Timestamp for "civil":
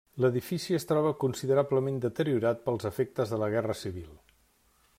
3.83-4.09